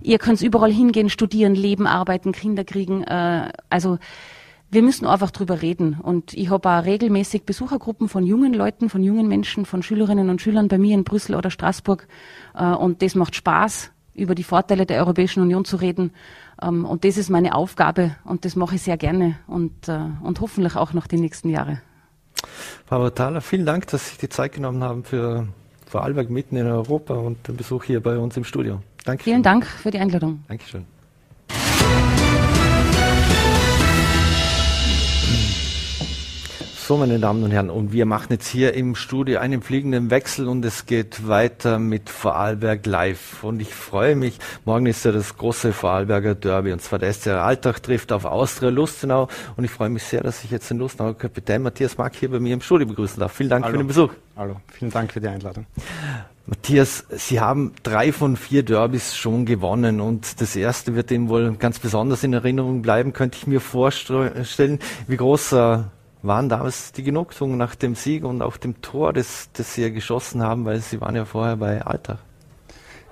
[0.00, 3.04] Ihr könnt überall hingehen, studieren, leben, arbeiten, Kinder kriegen.
[3.04, 3.98] Äh, also
[4.74, 5.98] wir müssen einfach drüber reden.
[6.00, 10.42] Und ich habe auch regelmäßig Besuchergruppen von jungen Leuten, von jungen Menschen, von Schülerinnen und
[10.42, 12.06] Schülern bei mir in Brüssel oder Straßburg.
[12.54, 16.12] Äh, und das macht Spaß, über die Vorteile der Europäischen Union zu reden.
[16.62, 20.40] Ähm, und das ist meine Aufgabe und das mache ich sehr gerne und, äh, und
[20.40, 21.80] hoffentlich auch noch die nächsten Jahre.
[22.86, 25.48] Frau Thaler, vielen Dank, dass Sie die Zeit genommen haben für
[25.86, 28.80] Vorarlberg mitten in Europa und den Besuch hier bei uns im Studio.
[29.04, 29.24] Danke.
[29.24, 30.44] Vielen Dank für die Einladung.
[30.48, 30.84] Dankeschön.
[36.86, 40.46] So, meine Damen und Herren, und wir machen jetzt hier im Studio einen fliegenden Wechsel
[40.46, 43.42] und es geht weiter mit Vorarlberg Live.
[43.42, 47.28] Und ich freue mich, morgen ist ja das große Vorarlberger Derby und zwar der SC
[47.28, 51.16] Alltag trifft auf Austria Lustenau und ich freue mich sehr, dass ich jetzt den Lustenauer
[51.16, 53.32] Kapitän Matthias Mack hier bei mir im Studio begrüßen darf.
[53.32, 53.72] Vielen Dank Hallo.
[53.72, 54.12] für den Besuch.
[54.36, 55.64] Hallo, vielen Dank für die Einladung.
[56.44, 61.54] Matthias, Sie haben drei von vier Derbys schon gewonnen und das erste wird Ihnen wohl
[61.54, 64.80] ganz besonders in Erinnerung bleiben, könnte ich mir vorstellen.
[65.06, 65.78] Wie groß äh,
[66.24, 69.90] waren damals die Genugtuung nach dem Sieg und auch dem Tor, das, das Sie ja
[69.90, 72.18] geschossen haben, weil Sie waren ja vorher bei Alltag.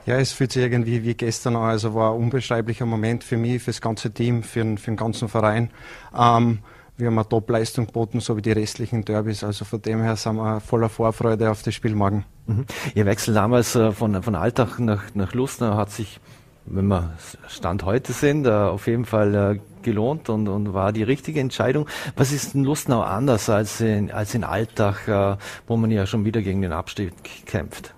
[0.07, 1.63] Ja, es fühlt sich irgendwie wie gestern an.
[1.63, 4.97] Also war ein unbeschreiblicher Moment für mich, für das ganze Team, für, den, für den
[4.97, 5.71] ganzen Verein.
[6.19, 6.59] Ähm,
[6.97, 9.45] wir haben eine Top-Leistung geboten, so wie die restlichen Derbys.
[9.45, 12.25] Also von dem her sind wir voller Vorfreude auf das Spiel morgen.
[12.47, 12.67] Mhm.
[12.95, 16.19] Ihr Wechsel damals äh, von, von Alltag nach, nach Lustner hat sich,
[16.65, 17.13] wenn wir
[17.49, 21.87] Stand heute sind, äh, auf jeden Fall äh, gelohnt und, und war die richtige Entscheidung.
[22.17, 26.43] Was ist in Lustnau anders als in, als in Alltag, wo man ja schon wieder
[26.43, 27.13] gegen den Abstieg
[27.47, 27.95] kämpft?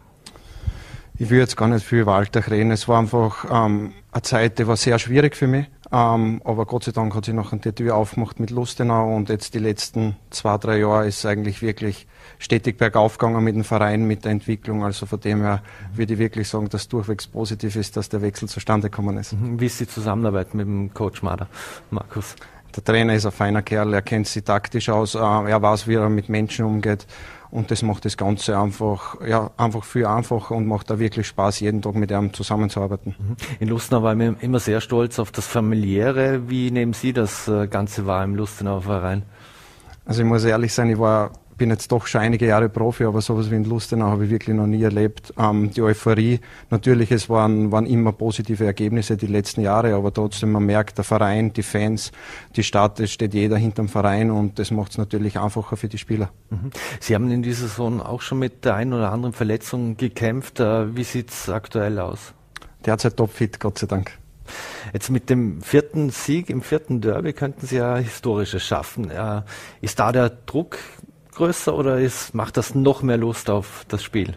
[1.16, 2.72] Ich will jetzt gar nicht viel über Alltag reden.
[2.72, 5.66] Es war einfach ähm, eine Zeit, die war sehr schwierig für mich.
[5.94, 9.54] Ähm, aber Gott sei Dank hat sich nachher die Tür aufgemacht mit Lustenau und jetzt
[9.54, 12.08] die letzten zwei, drei Jahre ist eigentlich wirklich
[12.40, 14.82] stetig bergauf gegangen mit dem Verein, mit der Entwicklung.
[14.82, 15.62] Also von dem her
[15.94, 19.34] würde ich wirklich sagen, dass durchwegs positiv ist, dass der Wechsel zustande gekommen ist.
[19.34, 19.60] Mhm.
[19.60, 21.46] Wie ist die Zusammenarbeit mit dem Coach Mader,
[21.92, 22.34] Markus?
[22.74, 25.94] Der Trainer ist ein feiner Kerl, er kennt sich taktisch aus, äh, er weiß, wie
[25.94, 27.06] er mit Menschen umgeht
[27.54, 31.60] und das macht das Ganze einfach, ja, einfach viel einfacher und macht da wirklich Spaß,
[31.60, 33.14] jeden Tag mit ihm zusammenzuarbeiten.
[33.16, 33.36] Mhm.
[33.60, 36.50] In Lustenau war ich immer sehr stolz auf das Familiäre.
[36.50, 39.22] Wie nehmen Sie das äh, Ganze wahr im Lustenauer Verein?
[40.04, 43.20] Also ich muss ehrlich sein, ich war bin jetzt doch schon einige Jahre Profi, aber
[43.20, 45.32] sowas wie in Lustenau habe ich wirklich noch nie erlebt.
[45.38, 46.40] Ähm, die Euphorie,
[46.70, 51.04] natürlich, es waren, waren immer positive Ergebnisse die letzten Jahre, aber trotzdem, man merkt, der
[51.04, 52.12] Verein, die Fans,
[52.56, 55.98] die Stadt, es steht jeder hinterm Verein und das macht es natürlich einfacher für die
[55.98, 56.30] Spieler.
[56.50, 56.70] Mhm.
[57.00, 60.60] Sie haben in dieser Saison auch schon mit der einen oder anderen Verletzung gekämpft.
[60.60, 62.34] Äh, wie sieht es aktuell aus?
[62.84, 64.18] Derzeit topfit, Gott sei Dank.
[64.92, 69.10] Jetzt mit dem vierten Sieg im vierten Derby könnten Sie ja Historisches schaffen.
[69.10, 69.42] Äh,
[69.80, 70.78] ist da der Druck
[71.34, 74.36] größer oder ist, macht das noch mehr Lust auf das Spiel?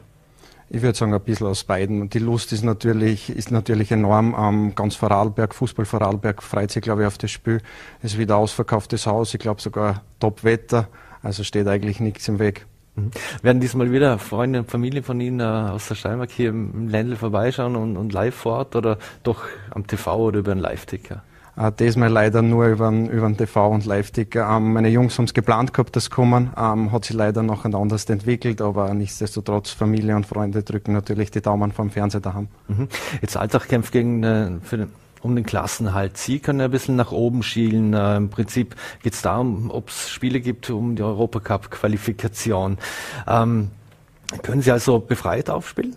[0.69, 2.09] Ich würde sagen, ein bisschen aus beiden.
[2.09, 4.35] Die Lust ist natürlich, ist natürlich enorm.
[4.37, 7.61] Ähm, ganz Vorarlberg, Fußball Vorarlberg freut sich, glaube ich, auf das Spiel.
[8.01, 9.33] Es ist wieder ausverkauftes Haus.
[9.33, 10.89] Ich glaube sogar Top-Wetter.
[11.23, 12.65] Also steht eigentlich nichts im Weg.
[12.95, 13.11] Mhm.
[13.41, 17.15] Werden diesmal wieder Freunde und Familie von Ihnen äh, aus der Steiermark hier im Ländle
[17.15, 21.23] vorbeischauen und, und live vor Ort oder doch am TV oder über einen Live-Ticker?
[21.57, 24.57] Äh, diesmal leider nur über den, TV und Live-Ticker.
[24.57, 26.51] Ähm, meine Jungs haben es geplant gehabt, das kommen.
[26.57, 31.41] Ähm, hat sich leider noch anders entwickelt, aber nichtsdestotrotz Familie und Freunde drücken natürlich die
[31.41, 32.47] Daumen vom Fernseher daheim.
[32.67, 32.87] Mhm.
[33.21, 34.89] Jetzt Alltag kämpft gegen äh, für den
[35.21, 36.15] um den Klassenhalt.
[36.15, 37.93] Sie können ein bisschen nach oben schielen.
[37.93, 42.77] Äh, Im Prinzip geht es darum, ob es Spiele gibt um die Europacup-Qualifikation.
[43.27, 43.71] Ähm,
[44.43, 45.95] können Sie also befreit aufspielen?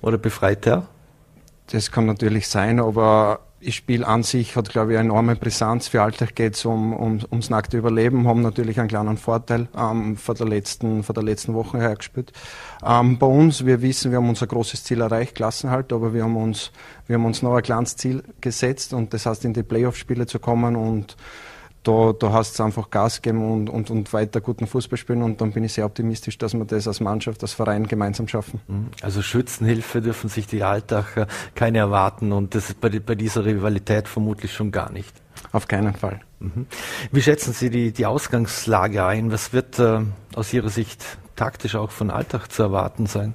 [0.00, 0.88] Oder befreiter?
[1.72, 5.88] Das kann natürlich sein, aber das Spiel an sich hat, glaube ich, eine enorme Brisanz.
[5.88, 10.16] Für Alltag geht es um, um, ums nackte Überleben, haben natürlich einen kleinen Vorteil ähm,
[10.16, 12.32] von, der letzten, von der letzten Woche her gespielt.
[12.84, 16.36] Ähm, bei uns, wir wissen, wir haben unser großes Ziel erreicht, Klassenhalt, aber wir haben
[16.36, 16.72] uns,
[17.06, 20.38] wir haben uns noch ein kleines Ziel gesetzt und das heißt, in die Playoff-Spiele zu
[20.38, 21.16] kommen und
[21.82, 25.40] da, da hast du einfach Gas geben und, und, und weiter guten Fußball spielen und
[25.40, 28.60] dann bin ich sehr optimistisch, dass wir das als Mannschaft, als Verein gemeinsam schaffen.
[28.68, 28.88] Mhm.
[29.02, 34.08] Also Schützenhilfe dürfen sich die Alltacher keine erwarten und das ist bei, bei dieser Rivalität
[34.08, 35.14] vermutlich schon gar nicht.
[35.52, 36.20] Auf keinen Fall.
[36.38, 36.66] Mhm.
[37.12, 39.32] Wie schätzen Sie die, die Ausgangslage ein?
[39.32, 40.00] Was wird äh,
[40.34, 43.34] aus Ihrer Sicht taktisch auch von Alltag zu erwarten sein?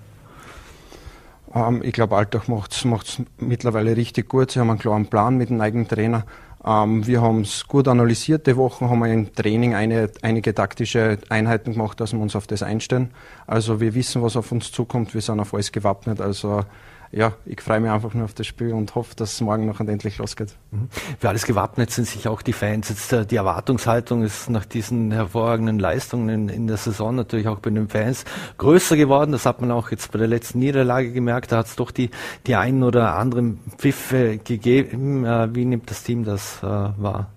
[1.54, 4.52] Ähm, ich glaube, Alltag macht es mittlerweile richtig gut.
[4.52, 6.26] Sie haben einen klaren Plan mit dem eigenen Trainer.
[6.66, 8.48] Ähm, wir haben es gut analysiert.
[8.48, 12.48] Die Woche haben wir im Training eine, einige taktische Einheiten gemacht, dass wir uns auf
[12.48, 13.12] das einstellen.
[13.46, 15.14] Also wir wissen, was auf uns zukommt.
[15.14, 16.22] Wir sind auf alles gewappnet.
[16.22, 16.66] Also
[17.12, 19.80] ja, ich freue mich einfach nur auf das Spiel und hoffe, dass es morgen noch
[19.80, 20.56] endlich losgeht.
[20.72, 20.90] Mhm.
[21.20, 22.90] Für alles gewappnet sind sich auch die Fans.
[22.90, 27.60] Jetzt äh, die Erwartungshaltung ist nach diesen hervorragenden Leistungen in, in, der Saison natürlich auch
[27.60, 28.26] bei den Fans
[28.58, 29.32] größer geworden.
[29.32, 31.52] Das hat man auch jetzt bei der letzten Niederlage gemerkt.
[31.52, 32.10] Da hat es doch die,
[32.48, 35.26] die einen oder anderen Pfiffe gegeben.
[35.26, 37.32] Äh, wie nimmt das Team das äh, wahr?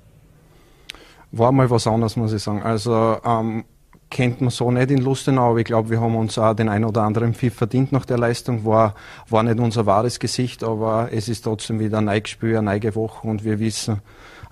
[1.30, 2.62] War mal was anderes, muss ich sagen.
[2.62, 3.64] Also ähm,
[4.10, 7.02] kennt man so nicht in Lustenau, ich glaube, wir haben uns auch den ein oder
[7.02, 8.64] anderen Pfiff verdient nach der Leistung.
[8.64, 8.94] War,
[9.28, 13.26] war nicht unser wahres Gesicht, aber es ist trotzdem wieder ein Neugespiel, eine neue Woche
[13.26, 14.00] und wir wissen,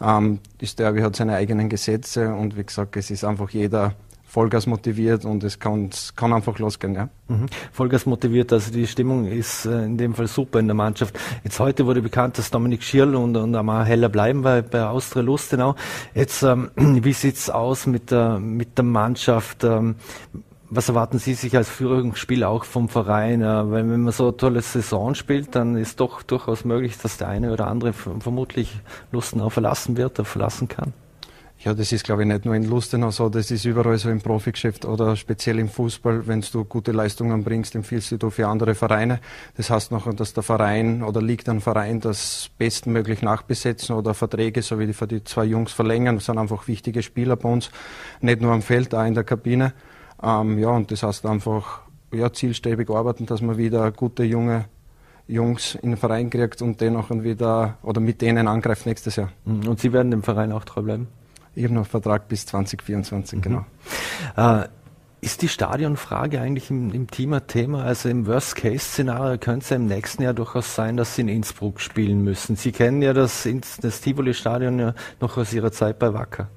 [0.00, 3.94] ähm, das Derby hat seine eigenen Gesetze und wie gesagt, es ist einfach jeder
[4.36, 6.94] Vollgas motiviert und es kann, es kann einfach losgehen.
[6.94, 7.08] Ja.
[7.28, 7.46] Mhm.
[7.72, 11.18] Vollgas motiviert, also die Stimmung ist äh, in dem Fall super in der Mannschaft.
[11.42, 15.22] Jetzt heute wurde bekannt, dass Dominik Schirl und, und Amar Heller bleiben bei, bei Austria
[15.22, 15.74] Lustenau.
[16.14, 19.64] Jetzt, ähm, wie sieht's aus mit der, mit der Mannschaft?
[19.64, 19.94] Ähm,
[20.68, 23.40] was erwarten Sie sich als Führungsspieler auch vom Verein?
[23.40, 27.16] Äh, weil wenn man so eine tolle Saison spielt, dann ist doch durchaus möglich, dass
[27.16, 30.92] der eine oder andere vermutlich Lustenau verlassen wird oder verlassen kann.
[31.60, 34.20] Ja, das ist, glaube ich, nicht nur in Lustenau so, das ist überall so im
[34.20, 36.26] Profigeschäft oder speziell im Fußball.
[36.26, 39.20] Wenn du gute Leistungen bringst, empfiehlst du für andere Vereine.
[39.56, 44.60] Das heißt noch, dass der Verein oder liegt ein Verein das bestmöglich nachbesetzen oder Verträge,
[44.60, 46.16] so wie die die zwei Jungs verlängern.
[46.16, 47.70] Das sind einfach wichtige Spieler bei uns,
[48.20, 49.72] nicht nur am Feld, auch in der Kabine.
[50.22, 51.80] Ähm, ja, und das heißt einfach,
[52.12, 54.66] ja, zielstrebig arbeiten, dass wir wieder gute junge
[55.26, 59.32] Jungs in den Verein kriegt und den auch wieder oder mit denen angreift nächstes Jahr.
[59.44, 61.08] Und Sie werden dem Verein auch treu bleiben?
[61.56, 63.42] Ich habe noch einen Vertrag bis 2024, mhm.
[63.42, 63.66] genau.
[64.36, 64.68] Äh,
[65.22, 67.82] ist die Stadionfrage eigentlich im, im ein Thema?
[67.82, 71.80] Also im Worst-Case-Szenario könnte es ja im nächsten Jahr durchaus sein, dass Sie in Innsbruck
[71.80, 72.54] spielen müssen.
[72.54, 73.48] Sie kennen ja das,
[73.80, 76.48] das Tivoli-Stadion ja noch aus Ihrer Zeit bei Wacker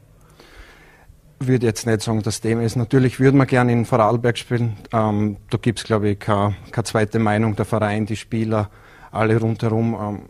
[1.40, 2.76] würde jetzt nicht sagen, das Thema ist.
[2.76, 4.78] Natürlich würden wir gerne in Vorarlberg spielen.
[4.92, 7.56] Ähm, da gibt es, glaube ich, keine, keine, zweite Meinung.
[7.56, 8.70] Der Verein, die Spieler,
[9.12, 9.94] alle rundherum.
[9.94, 10.30] Ähm,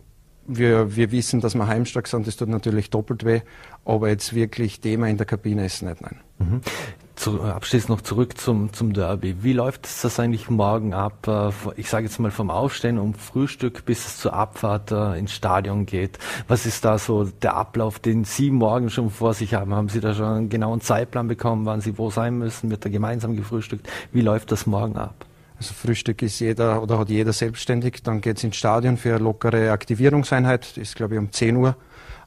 [0.56, 2.26] wir, wir wissen, dass wir heimstark sind.
[2.26, 3.40] Das tut natürlich doppelt weh.
[3.84, 6.20] Aber jetzt wirklich Thema in der Kabine ist nicht, nein.
[6.38, 6.60] Mhm
[7.20, 9.36] zu, äh, abschließend noch zurück zum, zum Derby.
[9.42, 11.28] Wie läuft das eigentlich morgen ab?
[11.28, 15.32] Äh, ich sage jetzt mal vom Aufstehen um Frühstück bis es zur Abfahrt äh, ins
[15.32, 16.18] Stadion geht.
[16.48, 19.74] Was ist da so der Ablauf, den Sie morgen schon vor sich haben?
[19.74, 22.70] Haben Sie da schon einen genauen Zeitplan bekommen, wann Sie wo sein müssen?
[22.70, 23.88] Wird da gemeinsam gefrühstückt?
[24.12, 25.26] Wie läuft das morgen ab?
[25.60, 28.02] Also Frühstück ist jeder oder hat jeder selbstständig.
[28.02, 30.62] Dann geht es ins Stadion für eine lockere Aktivierungseinheit.
[30.62, 31.76] Das ist glaube ich um 10 Uhr.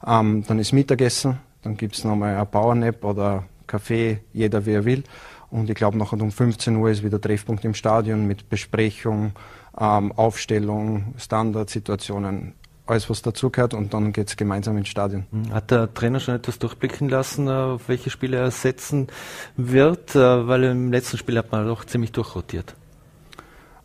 [0.06, 1.40] Ähm, dann ist Mittagessen.
[1.62, 5.02] Dann gibt es nochmal ein Powernap oder Kaffee, jeder wie er will.
[5.50, 9.32] Und ich glaube, nachher um 15 Uhr ist wieder Treffpunkt im Stadion mit Besprechung,
[9.80, 12.54] ähm, Aufstellung, Standardsituationen,
[12.86, 15.26] alles was dazugehört und dann geht es gemeinsam ins Stadion.
[15.32, 19.08] Hm, hat der Trainer schon etwas durchblicken lassen, auf welche Spiele er setzen
[19.56, 20.14] wird?
[20.14, 22.76] Äh, weil im letzten Spiel hat man doch ziemlich durchrotiert.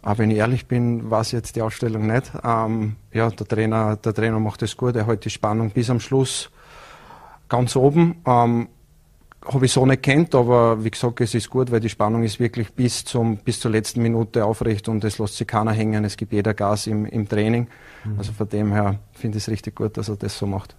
[0.01, 2.31] Aber wenn ich ehrlich bin, war es jetzt die Aufstellung nicht.
[2.43, 5.99] Ähm, ja, der Trainer, der Trainer macht es gut, er hält die Spannung bis am
[5.99, 6.49] Schluss
[7.49, 8.21] ganz oben.
[8.25, 8.69] Ähm,
[9.45, 12.39] habe ich so nicht kennt, aber wie gesagt, es ist gut, weil die Spannung ist
[12.39, 16.03] wirklich bis zum bis zur letzten Minute aufrecht und es lässt sich keiner hängen.
[16.03, 17.67] Es gibt jeder Gas im, im Training.
[18.03, 18.17] Mhm.
[18.17, 20.75] Also von dem her finde ich es richtig gut, dass er das so macht.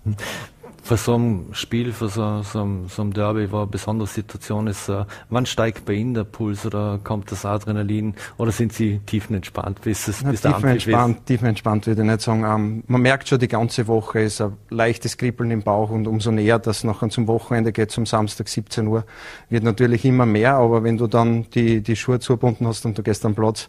[0.83, 4.89] Für so ein Spiel, für so, so, so ein Derby, war eine besondere Situation ist,
[4.89, 9.81] äh, wann steigt bei Ihnen der Puls oder kommt das Adrenalin oder sind Sie tiefenentspannt
[9.83, 12.45] bis es bis der tiefenentspannt, tiefenentspannt würde ich nicht sagen.
[12.45, 16.31] Ähm, man merkt schon die ganze Woche ist ein leichtes Kribbeln im Bauch und umso
[16.31, 19.05] näher das nachher zum Wochenende geht, zum Samstag 17 Uhr,
[19.49, 23.03] wird natürlich immer mehr, aber wenn du dann die, die Schuhe zugebunden hast und du
[23.03, 23.69] gehst am Platz,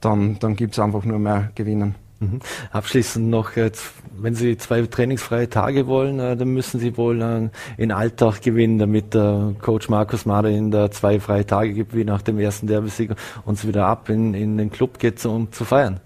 [0.00, 2.05] dann, dann gibt es einfach nur mehr Gewinnen.
[2.18, 2.40] Mhm.
[2.72, 3.52] Abschließend noch,
[4.18, 8.78] wenn Sie zwei trainingsfreie Tage wollen, äh, dann müssen Sie wohl äh, in Alltag gewinnen,
[8.78, 12.66] damit der Coach Markus Mader Ihnen da zwei freie Tage gibt, wie nach dem ersten
[12.66, 13.10] Derby-Sieg
[13.44, 16.00] und es wieder ab in, in den Club geht, um zu feiern.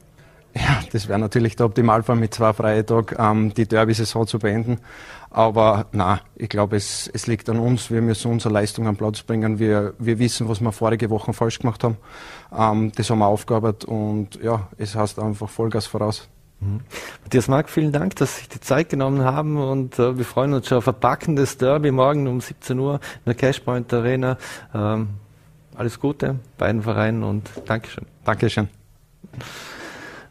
[0.55, 4.79] Ja, das wäre natürlich der Optimalfall mit zwei freien Tagen ähm, die Derby-Saison zu beenden.
[5.31, 7.91] Aber na, ich glaube, es, es liegt an uns.
[7.91, 9.61] Wir müssen unsere Leistung am Platz bringen.
[9.61, 11.97] Wir, wir wissen, was wir vorige Woche falsch gemacht haben.
[12.57, 16.29] Ähm, das haben wir aufgearbeitet und ja, es heißt einfach Vollgas voraus.
[16.61, 16.81] Mhm.
[17.23, 20.53] Matthias Mark, vielen Dank, dass Sie sich die Zeit genommen haben und äh, wir freuen
[20.53, 24.37] uns schon auf ein packendes Derby morgen um 17 Uhr in der Cashpoint Arena.
[24.75, 25.11] Ähm,
[25.75, 28.05] alles Gute beiden Vereinen und Dankeschön.
[28.25, 28.69] Dankeschön.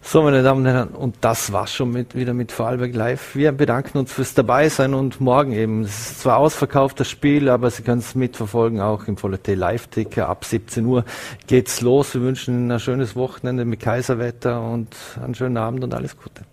[0.01, 3.35] So, meine Damen und Herren, und das war's schon mit, wieder mit Vorarlberg Live.
[3.35, 5.81] Wir bedanken uns fürs Dabeisein und morgen eben.
[5.81, 10.27] Es ist zwar ausverkauft, das Spiel, aber Sie können es mitverfolgen, auch im Vollete Live-Ticker.
[10.27, 11.05] Ab 17 Uhr
[11.47, 12.13] geht's los.
[12.15, 16.43] Wir wünschen Ihnen ein schönes Wochenende mit Kaiserwetter und einen schönen Abend und alles Gute.